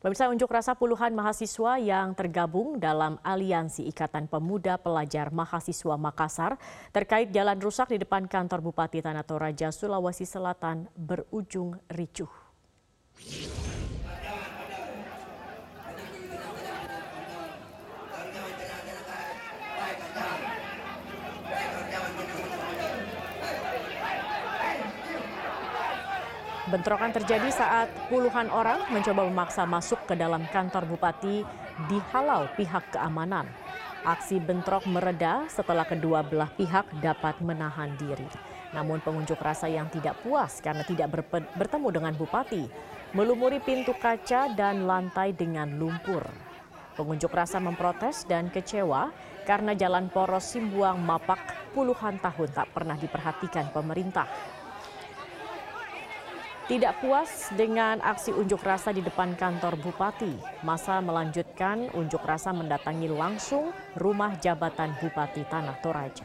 [0.00, 6.56] Pemirsa unjuk rasa puluhan mahasiswa yang tergabung dalam Aliansi Ikatan Pemuda Pelajar Mahasiswa Makassar
[6.88, 12.32] terkait jalan rusak di depan kantor Bupati Tanah Toraja, Sulawesi Selatan berujung ricuh.
[26.70, 31.42] Bentrokan terjadi saat puluhan orang mencoba memaksa masuk ke dalam kantor bupati
[31.90, 33.50] dihalau pihak keamanan.
[34.06, 38.24] Aksi bentrok mereda setelah kedua belah pihak dapat menahan diri.
[38.70, 41.10] Namun pengunjuk rasa yang tidak puas karena tidak
[41.58, 42.70] bertemu dengan bupati
[43.18, 46.22] melumuri pintu kaca dan lantai dengan lumpur.
[46.94, 49.10] Pengunjuk rasa memprotes dan kecewa
[49.42, 54.30] karena jalan poros Simbuang Mapak puluhan tahun tak pernah diperhatikan pemerintah.
[56.70, 60.30] Tidak puas dengan aksi unjuk rasa di depan kantor bupati,
[60.62, 66.22] masa melanjutkan unjuk rasa mendatangi langsung rumah jabatan bupati Tanah Toraja.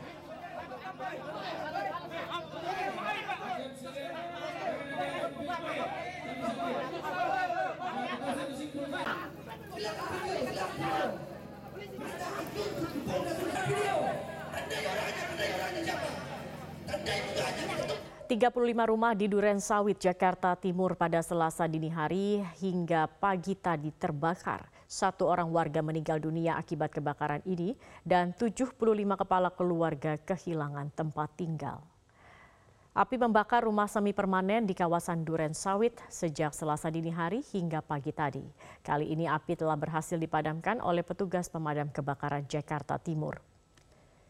[18.25, 24.65] 35 rumah di Duren Sawit, Jakarta Timur pada selasa dini hari hingga pagi tadi terbakar.
[24.89, 28.73] Satu orang warga meninggal dunia akibat kebakaran ini dan 75
[29.21, 31.85] kepala keluarga kehilangan tempat tinggal.
[32.97, 38.09] Api membakar rumah semi permanen di kawasan Duren Sawit sejak selasa dini hari hingga pagi
[38.09, 38.41] tadi.
[38.81, 43.37] Kali ini api telah berhasil dipadamkan oleh petugas pemadam kebakaran Jakarta Timur.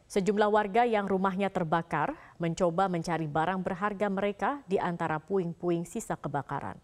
[0.05, 6.77] Sejumlah warga yang rumahnya terbakar mencoba mencari barang berharga mereka di antara puing-puing sisa kebakaran.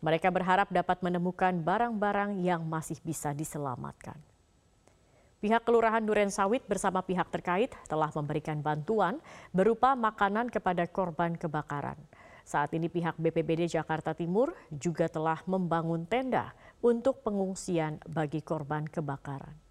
[0.00, 4.16] Mereka berharap dapat menemukan barang-barang yang masih bisa diselamatkan.
[5.44, 9.20] Pihak Kelurahan Duren Sawit bersama pihak terkait telah memberikan bantuan
[9.52, 12.00] berupa makanan kepada korban kebakaran.
[12.48, 19.63] Saat ini pihak BPBD Jakarta Timur juga telah membangun tenda untuk pengungsian bagi korban kebakaran.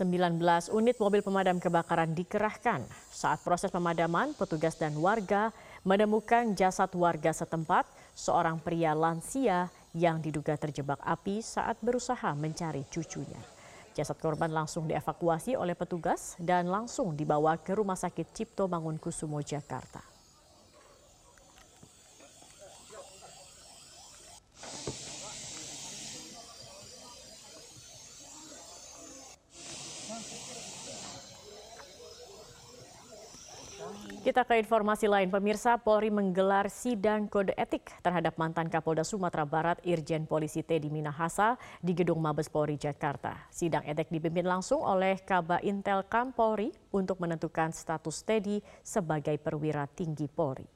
[0.00, 0.40] 19
[0.72, 2.80] unit mobil pemadam kebakaran dikerahkan.
[3.12, 5.52] Saat proses pemadaman, petugas dan warga
[5.84, 7.84] menemukan jasad warga setempat,
[8.16, 13.40] seorang pria lansia yang diduga terjebak api saat berusaha mencari cucunya.
[13.92, 20.09] Jasad korban langsung dievakuasi oleh petugas dan langsung dibawa ke Rumah Sakit Cipto Mangunkusumo, Jakarta.
[34.30, 39.82] Kita ke informasi lain, pemirsa Polri menggelar sidang kode etik terhadap mantan Kapolda Sumatera Barat
[39.82, 43.34] Irjen Polisi Teddy Minahasa di Gedung Mabes Polri Jakarta.
[43.50, 49.90] Sidang etik dipimpin langsung oleh Kaba Intel Kam Polri untuk menentukan status Teddy sebagai perwira
[49.90, 50.70] tinggi Polri.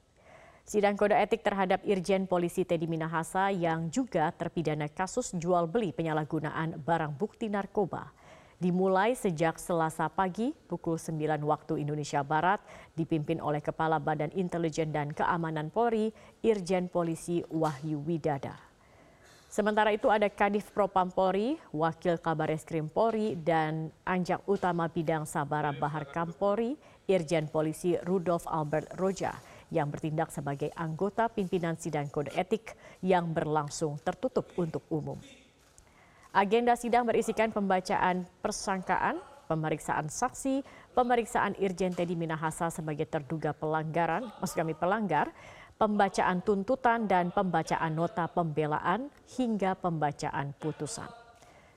[0.67, 6.83] Sidang kode etik terhadap Irjen Polisi Teddy Minahasa yang juga terpidana kasus jual beli penyalahgunaan
[6.83, 8.11] barang bukti narkoba
[8.65, 12.57] dimulai sejak Selasa pagi pukul 9 waktu Indonesia Barat
[12.97, 16.09] dipimpin oleh Kepala Badan Intelijen dan Keamanan Polri
[16.41, 18.57] Irjen Polisi Wahyu Widada.
[19.45, 25.69] Sementara itu ada Kadif Propam Polri, Wakil Kabar Eskrim Polri, dan Anjak Utama Bidang Sabara
[25.69, 26.73] Bahar Kampori,
[27.05, 29.37] Irjen Polisi Rudolf Albert Roja,
[29.69, 32.73] yang bertindak sebagai anggota pimpinan sidang kode etik
[33.05, 35.44] yang berlangsung tertutup untuk umum.
[36.35, 44.59] Agenda sidang berisikan pembacaan persangkaan, pemeriksaan saksi, pemeriksaan Irjen Teddy Minahasa sebagai terduga pelanggaran, maksud
[44.59, 45.31] kami pelanggar,
[45.79, 49.07] pembacaan tuntutan dan pembacaan nota pembelaan
[49.39, 51.07] hingga pembacaan putusan.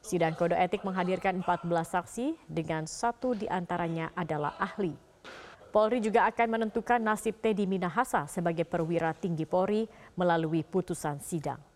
[0.02, 4.90] Sidang kode etik menghadirkan 14 saksi dengan satu di antaranya adalah ahli.
[5.70, 9.86] Polri juga akan menentukan nasib Teddy Minahasa sebagai perwira tinggi Polri
[10.18, 11.67] melalui putusan sidang.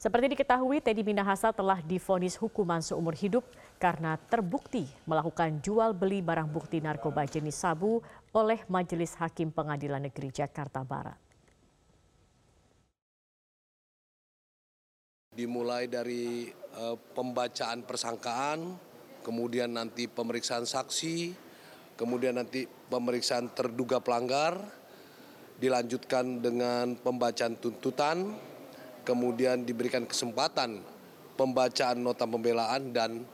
[0.00, 3.44] Seperti diketahui, Teddy Minahasa telah difonis hukuman seumur hidup
[3.76, 8.00] karena terbukti melakukan jual beli barang bukti narkoba jenis sabu
[8.32, 11.20] oleh Majelis Hakim Pengadilan Negeri Jakarta Barat.
[15.36, 16.48] Dimulai dari
[16.80, 18.80] uh, pembacaan persangkaan,
[19.20, 21.36] kemudian nanti pemeriksaan saksi,
[22.00, 24.64] kemudian nanti pemeriksaan terduga pelanggar,
[25.60, 28.48] dilanjutkan dengan pembacaan tuntutan,
[29.10, 30.86] kemudian diberikan kesempatan
[31.34, 33.26] pembacaan nota pembelaan dan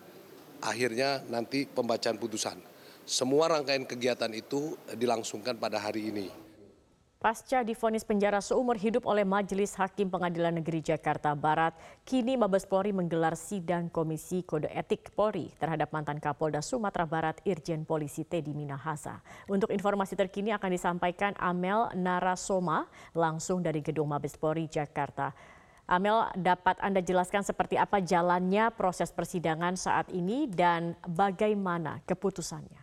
[0.65, 2.57] akhirnya nanti pembacaan putusan.
[3.05, 6.47] Semua rangkaian kegiatan itu dilangsungkan pada hari ini.
[7.17, 11.73] Pasca difonis penjara seumur hidup oleh Majelis Hakim Pengadilan Negeri Jakarta Barat,
[12.05, 17.89] kini Mabes Polri menggelar sidang Komisi Kode Etik Polri terhadap mantan Kapolda Sumatera Barat Irjen
[17.89, 19.25] Polisi Teddy Minahasa.
[19.49, 22.85] Untuk informasi terkini akan disampaikan Amel Narasoma
[23.17, 25.33] langsung dari Gedung Mabes Polri Jakarta.
[25.87, 32.83] Amel, dapat Anda jelaskan seperti apa jalannya proses persidangan saat ini dan bagaimana keputusannya?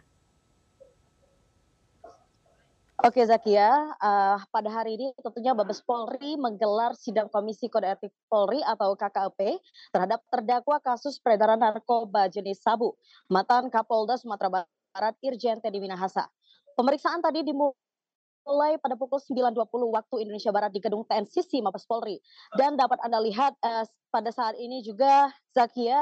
[3.03, 3.67] Oke Zakia,
[3.99, 9.59] uh, pada hari ini tentunya Mabes Polri menggelar sidang Komisi Kode Etik Polri atau KKP
[9.91, 12.95] terhadap terdakwa kasus peredaran narkoba jenis sabu,
[13.27, 16.31] mantan Kapolda Sumatera Barat Irjen Teddy Minahasa.
[16.79, 17.75] Pemeriksaan tadi dimulai
[18.79, 22.19] pada pukul 9.20 waktu Indonesia Barat di gedung TNCC Mabes Polri.
[22.53, 25.97] Dan dapat Anda lihat uh, pada saat ini juga Zakia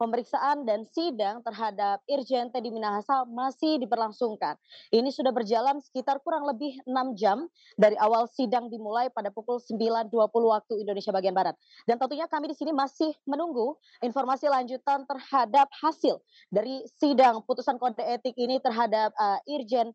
[0.00, 4.56] pemeriksaan dan sidang terhadap Irjen Teddy Minahasa masih diberlangsungkan.
[4.88, 7.44] Ini sudah berjalan sekitar kurang lebih 6 jam
[7.76, 11.52] dari awal sidang dimulai pada pukul 9.20 waktu Indonesia bagian Barat.
[11.84, 16.16] Dan tentunya kami di sini masih menunggu informasi lanjutan terhadap hasil
[16.48, 19.92] dari sidang putusan kode etik ini terhadap uh, Irjen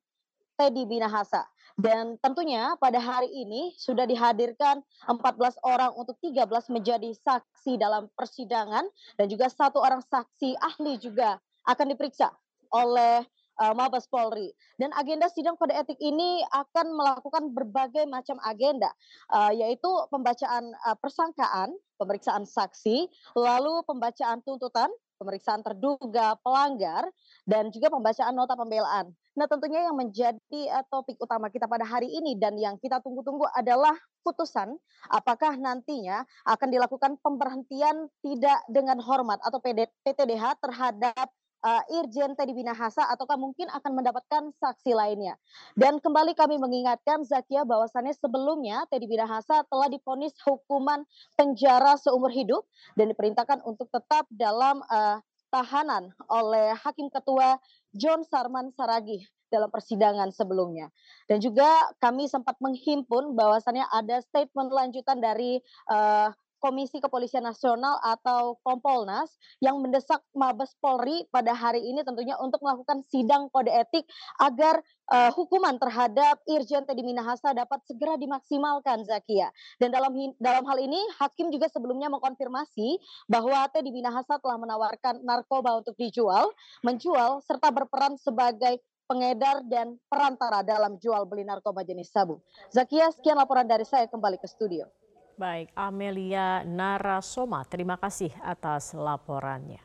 [0.56, 1.44] Teddy Minahasa.
[1.76, 4.80] Dan tentunya pada hari ini sudah dihadirkan
[5.12, 8.88] 14 orang untuk 13 menjadi saksi dalam persidangan
[9.20, 11.36] dan juga satu orang saksi ahli juga
[11.68, 12.32] akan diperiksa
[12.72, 13.28] oleh
[13.60, 14.52] uh, Mabes Polri.
[14.76, 18.92] Dan agenda sidang kode etik ini akan melakukan berbagai macam agenda,
[19.32, 24.92] uh, yaitu pembacaan uh, persangkaan, pemeriksaan saksi, lalu pembacaan tuntutan,
[25.26, 27.10] pemeriksaan terduga pelanggar,
[27.50, 29.10] dan juga pembacaan nota pembelaan.
[29.34, 33.50] Nah tentunya yang menjadi uh, topik utama kita pada hari ini dan yang kita tunggu-tunggu
[33.58, 34.78] adalah putusan
[35.10, 41.28] apakah nantinya akan dilakukan pemberhentian tidak dengan hormat atau PTDH terhadap
[41.66, 45.34] uh, Irjen Teddy Minahasa ataukah mungkin akan mendapatkan saksi lainnya.
[45.74, 51.02] Dan kembali kami mengingatkan Zakia bahwasannya sebelumnya Teddy Minahasa telah diponis hukuman
[51.34, 52.62] penjara seumur hidup
[52.94, 55.18] dan diperintahkan untuk tetap dalam uh,
[55.50, 57.58] tahanan oleh Hakim Ketua
[57.98, 60.92] John Sarman Saragi dalam persidangan sebelumnya.
[61.30, 61.70] Dan juga
[62.04, 66.34] kami sempat menghimpun bahwasannya ada statement lanjutan dari uh,
[66.66, 73.06] Komisi Kepolisian Nasional atau Kompolnas yang mendesak Mabes Polri pada hari ini tentunya untuk melakukan
[73.06, 74.02] sidang kode etik
[74.42, 74.82] agar
[75.14, 79.54] uh, hukuman terhadap Irjen Teddy Minahasa dapat segera dimaksimalkan Zakia.
[79.78, 80.10] Dan dalam
[80.42, 82.98] dalam hal ini hakim juga sebelumnya mengkonfirmasi
[83.30, 86.50] bahwa Teddy Minahasa telah menawarkan narkoba untuk dijual,
[86.82, 92.42] menjual serta berperan sebagai pengedar dan perantara dalam jual beli narkoba jenis sabu.
[92.74, 94.90] Zakia, sekian laporan dari saya kembali ke studio.
[95.36, 99.84] Baik, Amelia Narasoma, terima kasih atas laporannya.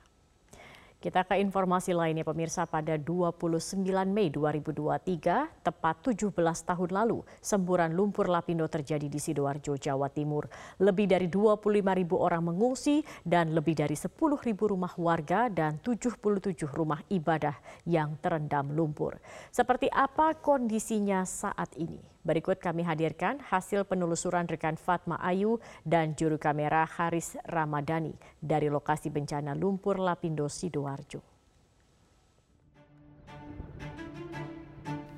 [1.03, 8.31] Kita ke informasi lainnya pemirsa pada 29 Mei 2023, tepat 17 tahun lalu, semburan lumpur
[8.31, 10.47] lapindo terjadi di Sidoarjo, Jawa Timur.
[10.79, 14.07] Lebih dari 25 ribu orang mengungsi dan lebih dari 10
[14.47, 17.59] ribu rumah warga dan 77 rumah ibadah
[17.91, 19.19] yang terendam lumpur.
[19.51, 22.10] Seperti apa kondisinya saat ini?
[22.21, 25.57] Berikut kami hadirkan hasil penelusuran rekan Fatma Ayu
[25.89, 28.13] dan juru kamera Haris Ramadhani
[28.45, 31.25] dari lokasi bencana lumpur Lapindo Sidoarjo.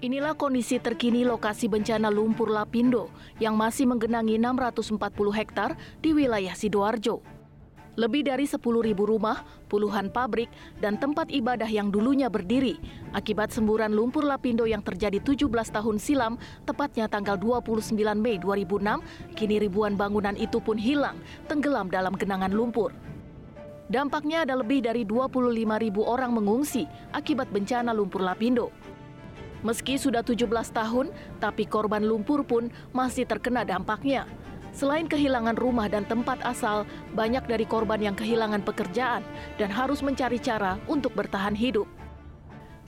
[0.03, 3.11] Inilah kondisi terkini lokasi bencana lumpur Lapindo
[3.43, 4.99] yang masih menggenangi 640
[5.35, 7.32] hektar di wilayah Sidoarjo.
[7.93, 10.49] Lebih dari 10.000 rumah, puluhan pabrik,
[10.81, 12.81] dan tempat ibadah yang dulunya berdiri
[13.13, 19.61] akibat semburan lumpur lapindo yang terjadi 17 tahun silam, tepatnya tanggal 29 Mei 2006, kini
[19.61, 21.21] ribuan bangunan itu pun hilang,
[21.53, 22.97] tenggelam dalam genangan lumpur.
[23.93, 25.53] Dampaknya ada lebih dari 25.000
[26.01, 28.73] orang mengungsi akibat bencana lumpur lapindo.
[29.61, 31.13] Meski sudah 17 tahun,
[31.45, 34.25] tapi korban lumpur pun masih terkena dampaknya.
[34.73, 39.21] Selain kehilangan rumah dan tempat asal, banyak dari korban yang kehilangan pekerjaan
[39.61, 41.85] dan harus mencari cara untuk bertahan hidup.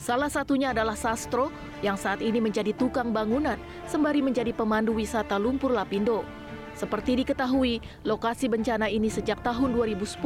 [0.00, 1.52] Salah satunya adalah Sastro
[1.84, 6.26] yang saat ini menjadi tukang bangunan sembari menjadi pemandu wisata lumpur Lapindo.
[6.74, 10.18] Seperti diketahui, lokasi bencana ini sejak tahun 2010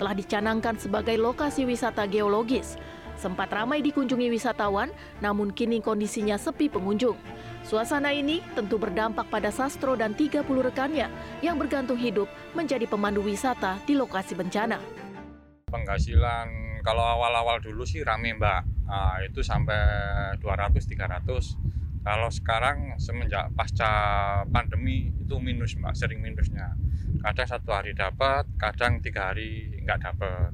[0.00, 2.74] telah dicanangkan sebagai lokasi wisata geologis.
[3.14, 4.90] Sempat ramai dikunjungi wisatawan,
[5.22, 7.16] namun kini kondisinya sepi pengunjung.
[7.64, 11.08] Suasana ini tentu berdampak pada Sastro dan 30 rekannya
[11.40, 14.76] yang bergantung hidup menjadi pemandu wisata di lokasi bencana.
[15.72, 19.80] Penghasilan kalau awal-awal dulu sih rame mbak, nah, itu sampai
[20.44, 21.56] 200-300.
[22.04, 23.88] Kalau sekarang semenjak pasca
[24.52, 26.76] pandemi itu minus mbak, sering minusnya.
[27.24, 30.52] Kadang satu hari dapat, kadang tiga hari nggak dapat.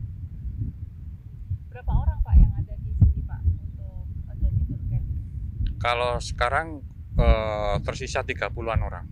[1.75, 4.07] Berapa orang pak yang ada di sini pak untuk
[4.39, 4.79] jadi tour
[5.81, 6.85] Kalau sekarang
[7.17, 9.07] eh, tersisa 30-an orang.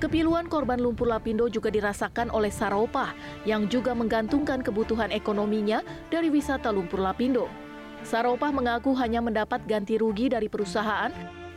[0.00, 3.14] Kepiluan korban lumpur lapindo juga dirasakan oleh Saropah
[3.48, 5.80] yang juga menggantungkan kebutuhan ekonominya
[6.12, 7.48] dari wisata lumpur lapindo.
[8.04, 11.08] Saropah mengaku hanya mendapat ganti rugi dari perusahaan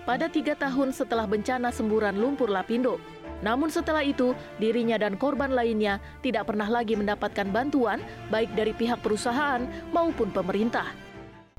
[0.07, 3.03] pada tiga tahun setelah bencana semburan lumpur lapindo.
[3.43, 7.99] Namun setelah itu, dirinya dan korban lainnya tidak pernah lagi mendapatkan bantuan
[8.31, 9.61] baik dari pihak perusahaan
[9.91, 11.06] maupun pemerintah.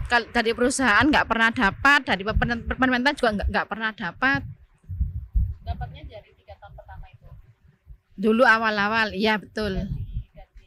[0.08, 4.40] Kalau dari perusahaan nggak pernah dapat, dari pemer- pemerintah juga nggak pernah dapat.
[5.62, 7.28] Dapatnya dari tiga tahun pertama itu.
[8.16, 9.84] Dulu awal-awal, iya betul.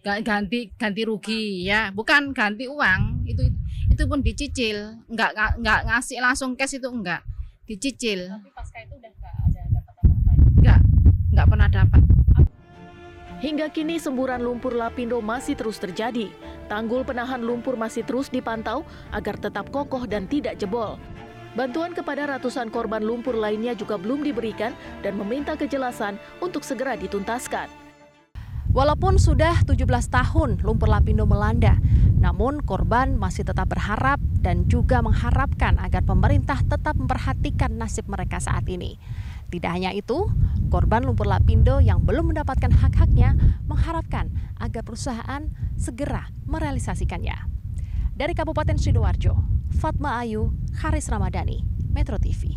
[0.02, 3.26] Ga- Ganti ganti rugi, ya bukan ganti uang.
[3.26, 3.42] Itu
[3.90, 4.78] itu pun dicicil,
[5.10, 7.22] nggak nggak nggak ngasih langsung cash itu enggak,
[7.68, 10.32] dicicil, Tapi pasca itu udah nggak ada dapat apa-apa.
[10.32, 10.46] ya?
[10.62, 10.80] nggak
[11.34, 12.02] nggak pernah dapat.
[13.42, 16.30] Hingga kini semburan lumpur lapindo masih terus terjadi.
[16.70, 21.02] Tanggul penahan lumpur masih terus dipantau agar tetap kokoh dan tidak jebol.
[21.58, 27.66] Bantuan kepada ratusan korban lumpur lainnya juga belum diberikan dan meminta kejelasan untuk segera dituntaskan.
[28.78, 31.82] Walaupun sudah 17 tahun lumpur lapindo melanda,
[32.22, 38.70] namun korban masih tetap berharap dan juga mengharapkan agar pemerintah tetap memperhatikan nasib mereka saat
[38.70, 39.02] ini.
[39.52, 40.32] Tidak hanya itu,
[40.72, 43.36] korban lumpur lapindo yang belum mendapatkan hak-haknya
[43.68, 47.36] mengharapkan agar perusahaan segera merealisasikannya.
[48.16, 49.36] Dari Kabupaten Sidoarjo,
[49.76, 52.56] Fatma Ayu, Haris Ramadhani, Metro TV.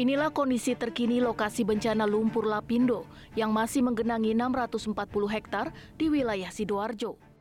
[0.00, 3.04] Inilah kondisi terkini lokasi bencana lumpur lapindo
[3.36, 4.96] yang masih menggenangi 640
[5.28, 7.33] hektar di wilayah Sidoarjo.